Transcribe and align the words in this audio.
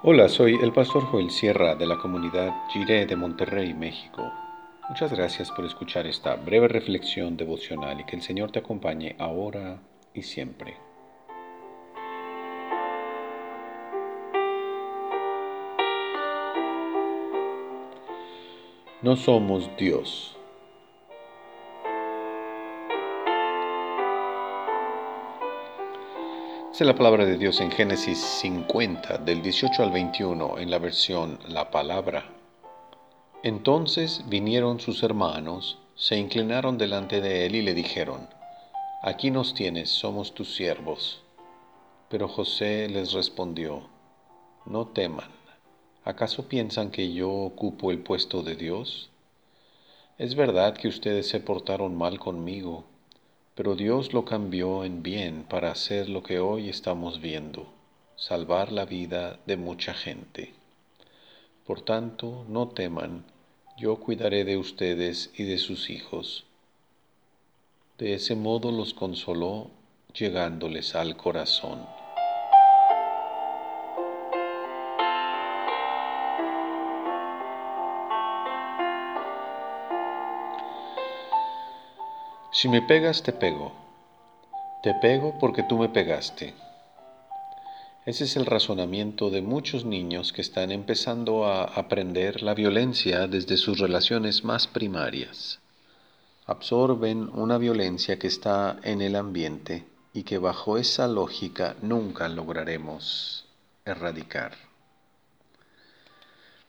Hola, 0.00 0.28
soy 0.28 0.54
el 0.62 0.72
pastor 0.72 1.02
Joel 1.06 1.28
Sierra 1.28 1.74
de 1.74 1.84
la 1.84 1.98
comunidad 1.98 2.54
Jiré 2.68 3.04
de 3.04 3.16
Monterrey, 3.16 3.74
México. 3.74 4.32
Muchas 4.88 5.12
gracias 5.12 5.50
por 5.50 5.64
escuchar 5.64 6.06
esta 6.06 6.36
breve 6.36 6.68
reflexión 6.68 7.36
devocional 7.36 7.98
y 8.00 8.04
que 8.04 8.14
el 8.14 8.22
Señor 8.22 8.52
te 8.52 8.60
acompañe 8.60 9.16
ahora 9.18 9.82
y 10.14 10.22
siempre. 10.22 10.76
No 19.02 19.16
somos 19.16 19.68
Dios. 19.76 20.37
La 26.80 26.94
palabra 26.94 27.26
de 27.26 27.36
Dios 27.36 27.60
en 27.60 27.72
Génesis 27.72 28.20
50, 28.20 29.18
del 29.18 29.42
18 29.42 29.82
al 29.82 29.90
21, 29.90 30.58
en 30.58 30.70
la 30.70 30.78
versión 30.78 31.40
La 31.48 31.72
Palabra. 31.72 32.24
Entonces 33.42 34.22
vinieron 34.28 34.78
sus 34.78 35.02
hermanos, 35.02 35.80
se 35.96 36.16
inclinaron 36.16 36.78
delante 36.78 37.20
de 37.20 37.46
él 37.46 37.56
y 37.56 37.62
le 37.62 37.74
dijeron, 37.74 38.28
Aquí 39.02 39.32
nos 39.32 39.54
tienes, 39.54 39.90
somos 39.90 40.34
tus 40.34 40.54
siervos. 40.54 41.20
Pero 42.08 42.28
José 42.28 42.88
les 42.88 43.12
respondió, 43.12 43.88
No 44.64 44.86
teman, 44.86 45.30
¿acaso 46.04 46.46
piensan 46.46 46.92
que 46.92 47.12
yo 47.12 47.28
ocupo 47.28 47.90
el 47.90 47.98
puesto 47.98 48.44
de 48.44 48.54
Dios? 48.54 49.10
Es 50.16 50.36
verdad 50.36 50.74
que 50.74 50.86
ustedes 50.86 51.28
se 51.28 51.40
portaron 51.40 51.96
mal 51.98 52.20
conmigo 52.20 52.84
pero 53.58 53.74
Dios 53.74 54.12
lo 54.12 54.24
cambió 54.24 54.84
en 54.84 55.02
bien 55.02 55.42
para 55.42 55.72
hacer 55.72 56.08
lo 56.08 56.22
que 56.22 56.38
hoy 56.38 56.68
estamos 56.68 57.20
viendo, 57.20 57.66
salvar 58.14 58.70
la 58.70 58.84
vida 58.84 59.40
de 59.46 59.56
mucha 59.56 59.94
gente. 59.94 60.54
Por 61.66 61.80
tanto, 61.80 62.46
no 62.48 62.68
teman, 62.68 63.24
yo 63.76 63.96
cuidaré 63.96 64.44
de 64.44 64.58
ustedes 64.58 65.32
y 65.36 65.42
de 65.42 65.58
sus 65.58 65.90
hijos. 65.90 66.44
De 67.98 68.14
ese 68.14 68.36
modo 68.36 68.70
los 68.70 68.94
consoló, 68.94 69.72
llegándoles 70.14 70.94
al 70.94 71.16
corazón. 71.16 71.97
Si 82.60 82.68
me 82.68 82.82
pegas, 82.82 83.22
te 83.22 83.32
pego. 83.32 83.70
Te 84.82 84.92
pego 84.92 85.38
porque 85.38 85.62
tú 85.62 85.78
me 85.78 85.90
pegaste. 85.90 86.54
Ese 88.04 88.24
es 88.24 88.36
el 88.36 88.46
razonamiento 88.46 89.30
de 89.30 89.42
muchos 89.42 89.84
niños 89.84 90.32
que 90.32 90.42
están 90.42 90.72
empezando 90.72 91.46
a 91.46 91.62
aprender 91.62 92.42
la 92.42 92.54
violencia 92.54 93.28
desde 93.28 93.56
sus 93.56 93.78
relaciones 93.78 94.42
más 94.42 94.66
primarias. 94.66 95.60
Absorben 96.46 97.28
una 97.32 97.58
violencia 97.58 98.18
que 98.18 98.26
está 98.26 98.80
en 98.82 99.02
el 99.02 99.14
ambiente 99.14 99.84
y 100.12 100.24
que 100.24 100.38
bajo 100.38 100.78
esa 100.78 101.06
lógica 101.06 101.76
nunca 101.80 102.28
lograremos 102.28 103.46
erradicar. 103.84 104.54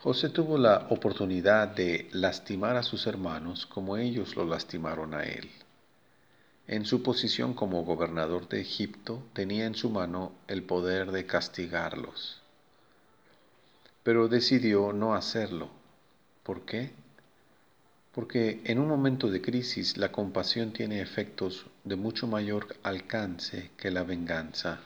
José 0.00 0.28
tuvo 0.28 0.58
la 0.58 0.88
oportunidad 0.90 1.68
de 1.68 2.10
lastimar 2.12 2.76
a 2.76 2.82
sus 2.82 3.06
hermanos 3.06 3.64
como 3.64 3.96
ellos 3.96 4.36
lo 4.36 4.44
lastimaron 4.44 5.14
a 5.14 5.24
él. 5.24 5.48
En 6.68 6.84
su 6.84 7.02
posición 7.02 7.54
como 7.54 7.82
gobernador 7.82 8.46
de 8.46 8.60
Egipto 8.60 9.22
tenía 9.32 9.64
en 9.64 9.74
su 9.74 9.88
mano 9.88 10.32
el 10.48 10.62
poder 10.62 11.12
de 11.12 11.24
castigarlos. 11.24 12.42
Pero 14.02 14.28
decidió 14.28 14.92
no 14.92 15.14
hacerlo. 15.14 15.70
¿Por 16.42 16.66
qué? 16.66 16.90
Porque 18.12 18.60
en 18.64 18.78
un 18.80 18.86
momento 18.86 19.30
de 19.30 19.40
crisis 19.40 19.96
la 19.96 20.12
compasión 20.12 20.74
tiene 20.74 21.00
efectos 21.00 21.64
de 21.84 21.96
mucho 21.96 22.26
mayor 22.26 22.76
alcance 22.82 23.70
que 23.78 23.90
la 23.90 24.02
venganza. 24.02 24.80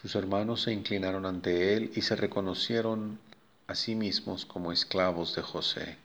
Sus 0.00 0.16
hermanos 0.16 0.62
se 0.62 0.72
inclinaron 0.72 1.24
ante 1.24 1.76
él 1.76 1.92
y 1.94 2.02
se 2.02 2.16
reconocieron 2.16 3.20
a 3.68 3.76
sí 3.76 3.94
mismos 3.94 4.44
como 4.44 4.72
esclavos 4.72 5.36
de 5.36 5.42
José. 5.42 5.98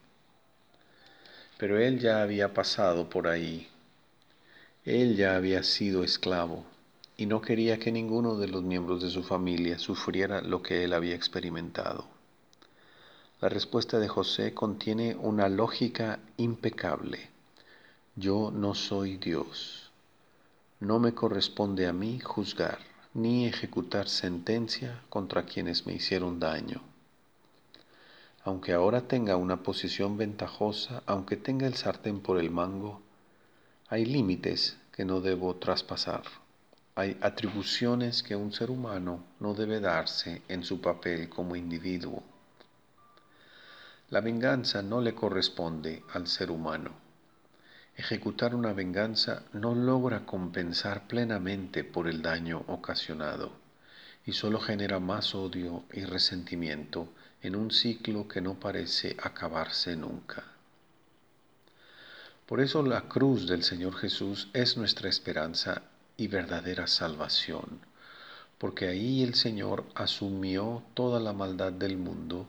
Pero 1.57 1.79
él 1.79 1.97
ya 1.99 2.21
había 2.21 2.53
pasado 2.53 3.09
por 3.09 3.27
ahí 3.27 3.67
él 4.87 5.17
ya 5.17 5.35
había 5.35 5.63
sido 5.63 6.05
esclavo 6.05 6.63
y 7.17 7.25
no 7.25 7.41
quería 7.41 7.77
que 7.77 7.91
ninguno 7.91 8.37
de 8.37 8.47
los 8.47 8.63
miembros 8.63 9.01
de 9.01 9.09
su 9.09 9.21
familia 9.21 9.79
sufriera 9.79 10.41
lo 10.41 10.61
que 10.61 10.85
él 10.85 10.93
había 10.93 11.13
experimentado. 11.13 12.05
La 13.41 13.49
respuesta 13.49 13.99
de 13.99 14.07
José 14.07 14.53
contiene 14.53 15.15
una 15.15 15.49
lógica 15.49 16.19
impecable. 16.37 17.29
Yo 18.15 18.49
no 18.49 18.75
soy 18.75 19.17
Dios. 19.17 19.91
No 20.79 20.99
me 20.99 21.13
corresponde 21.13 21.85
a 21.87 21.91
mí 21.91 22.21
juzgar 22.21 22.79
ni 23.13 23.45
ejecutar 23.45 24.07
sentencia 24.07 25.01
contra 25.09 25.43
quienes 25.43 25.85
me 25.85 25.95
hicieron 25.95 26.39
daño. 26.39 26.81
Aunque 28.45 28.71
ahora 28.71 29.01
tenga 29.01 29.35
una 29.35 29.63
posición 29.63 30.15
ventajosa, 30.15 31.03
aunque 31.05 31.35
tenga 31.35 31.67
el 31.67 31.73
sartén 31.73 32.21
por 32.21 32.39
el 32.39 32.51
mango, 32.51 33.01
hay 33.89 34.03
límites 34.03 34.75
que 34.91 35.05
no 35.05 35.21
debo 35.21 35.55
traspasar. 35.55 36.23
Hay 36.95 37.17
atribuciones 37.21 38.21
que 38.21 38.35
un 38.35 38.51
ser 38.51 38.69
humano 38.69 39.23
no 39.39 39.53
debe 39.53 39.79
darse 39.79 40.41
en 40.49 40.65
su 40.65 40.81
papel 40.81 41.29
como 41.29 41.55
individuo. 41.55 42.21
La 44.09 44.19
venganza 44.19 44.81
no 44.81 44.99
le 44.99 45.15
corresponde 45.15 46.03
al 46.11 46.27
ser 46.27 46.51
humano. 46.51 46.91
Ejecutar 47.95 48.55
una 48.55 48.73
venganza 48.73 49.43
no 49.53 49.73
logra 49.73 50.25
compensar 50.25 51.07
plenamente 51.07 51.85
por 51.85 52.09
el 52.09 52.21
daño 52.21 52.65
ocasionado 52.67 53.53
y 54.25 54.33
solo 54.33 54.59
genera 54.59 54.99
más 54.99 55.33
odio 55.33 55.85
y 55.93 56.03
resentimiento 56.03 57.07
en 57.41 57.55
un 57.55 57.71
ciclo 57.71 58.27
que 58.27 58.41
no 58.41 58.59
parece 58.59 59.15
acabarse 59.17 59.95
nunca. 59.95 60.56
Por 62.47 62.61
eso 62.61 62.81
la 62.81 63.01
cruz 63.01 63.45
del 63.45 63.61
Señor 63.61 63.93
Jesús 63.95 64.47
es 64.53 64.77
nuestra 64.77 65.09
esperanza 65.09 65.81
y 66.15 66.29
verdadera 66.29 66.87
salvación, 66.87 67.81
porque 68.57 68.87
ahí 68.87 69.21
el 69.21 69.35
Señor 69.35 69.83
asumió 69.95 70.81
toda 70.93 71.19
la 71.19 71.33
maldad 71.33 71.73
del 71.73 71.97
mundo 71.97 72.47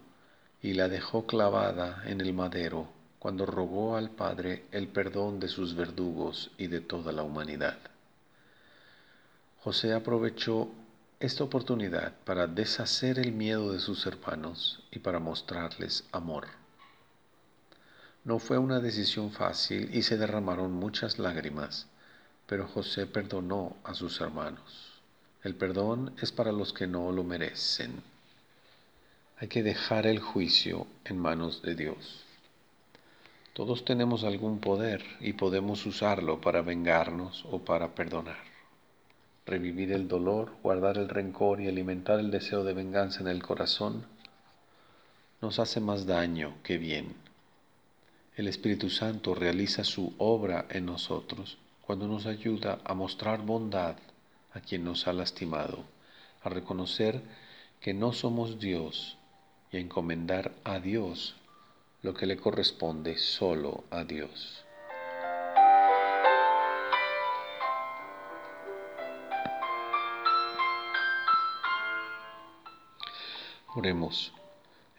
y 0.63 0.75
la 0.75 0.89
dejó 0.89 1.27
clavada 1.27 2.05
en 2.07 2.21
el 2.21 2.33
madero 2.33 2.89
cuando 3.19 3.45
rogó 3.45 3.97
al 3.97 4.11
Padre 4.11 4.67
el 4.71 4.87
perdón 4.87 5.41
de 5.41 5.49
sus 5.49 5.75
verdugos 5.75 6.53
y 6.59 6.69
de 6.69 6.81
toda 6.81 7.11
la 7.11 7.25
humanidad. 7.25 7.79
José 9.65 9.95
aprovechó 9.95 10.69
esta 11.19 11.43
oportunidad 11.43 12.13
para 12.25 12.47
deshacer 12.47 13.19
el 13.19 13.33
miedo 13.33 13.73
de 13.73 13.81
sus 13.81 14.07
hermanos 14.07 14.81
y 14.93 15.01
para 15.01 15.19
mostrarles 15.19 16.05
amor. 16.13 16.47
No 18.29 18.39
fue 18.39 18.59
una 18.59 18.79
decisión 18.79 19.31
fácil 19.31 19.89
y 19.95 20.03
se 20.03 20.19
derramaron 20.19 20.71
muchas 20.71 21.19
lágrimas, 21.19 21.87
pero 22.47 22.69
José 22.69 23.07
perdonó 23.07 23.79
a 23.85 23.95
sus 23.95 24.21
hermanos. 24.21 25.01
El 25.43 25.55
perdón 25.55 26.13
es 26.21 26.31
para 26.31 26.53
los 26.53 26.75
que 26.75 26.87
no 26.87 27.11
lo 27.11 27.25
merecen. 27.25 28.03
Hay 29.39 29.49
que 29.49 29.63
dejar 29.63 30.07
el 30.07 30.19
juicio 30.19 30.87
en 31.07 31.19
manos 31.19 31.63
de 31.63 31.75
Dios. 31.75 32.27
Todos 33.55 33.87
tenemos 33.87 34.25
algún 34.25 34.61
poder 34.61 35.03
y 35.21 35.33
podemos 35.33 35.87
usarlo 35.87 36.39
para 36.39 36.61
vengarnos 36.61 37.47
o 37.51 37.61
para 37.61 37.95
perdonar. 37.95 38.45
Revivir 39.47 39.91
el 39.91 40.07
dolor, 40.07 40.53
guardar 40.63 40.99
el 40.99 41.09
rencor 41.09 41.63
y 41.63 41.69
alimentar 41.69 42.21
el 42.21 42.31
deseo 42.31 42.63
de 42.63 42.75
venganza 42.75 43.21
en 43.21 43.29
el 43.29 43.43
corazón 43.43 44.05
nos 45.41 45.59
hace 45.59 45.81
más 45.81 46.05
daño 46.05 46.57
que 46.63 46.77
bien 46.77 47.28
el 48.39 48.47
Espíritu 48.47 48.89
Santo 48.89 49.35
realiza 49.35 49.83
su 49.83 50.15
obra 50.17 50.67
en 50.71 50.87
nosotros 50.87 51.59
cuando 51.85 52.07
nos 52.07 52.25
ayuda 52.25 52.79
a 52.85 52.95
mostrar 52.95 53.43
bondad 53.43 53.97
a 54.53 54.61
quien 54.61 54.85
nos 54.85 55.09
ha 55.09 55.13
lastimado, 55.13 55.83
a 56.45 56.49
reconocer 56.49 57.21
que 57.81 57.93
no 57.93 58.13
somos 58.13 58.61
Dios 58.61 59.19
y 59.73 59.79
a 59.79 59.81
encomendar 59.81 60.55
a 60.63 60.79
Dios 60.79 61.35
lo 62.03 62.15
que 62.15 62.27
le 62.27 62.37
corresponde 62.37 63.19
solo 63.19 63.83
a 63.91 64.05
Dios. 64.05 64.65
Oremos, 73.75 74.33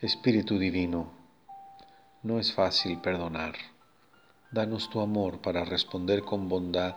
Espíritu 0.01 0.59
Divino, 0.59 1.18
no 2.23 2.39
es 2.39 2.53
fácil 2.53 2.99
perdonar. 2.99 3.55
Danos 4.51 4.89
tu 4.89 4.99
amor 4.99 5.39
para 5.39 5.63
responder 5.63 6.23
con 6.23 6.49
bondad, 6.49 6.95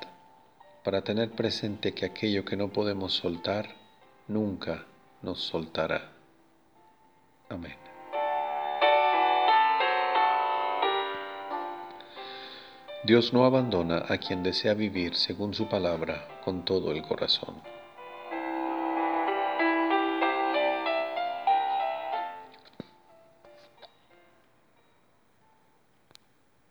para 0.84 1.02
tener 1.02 1.30
presente 1.30 1.92
que 1.92 2.06
aquello 2.06 2.44
que 2.44 2.56
no 2.56 2.68
podemos 2.68 3.14
soltar, 3.14 3.76
nunca 4.26 4.86
nos 5.22 5.40
soltará. 5.40 6.12
Amén. 7.48 7.76
Dios 13.04 13.32
no 13.32 13.44
abandona 13.44 14.04
a 14.08 14.18
quien 14.18 14.42
desea 14.42 14.74
vivir 14.74 15.16
según 15.16 15.54
su 15.54 15.68
palabra 15.68 16.40
con 16.44 16.64
todo 16.64 16.92
el 16.92 17.02
corazón. 17.02 17.71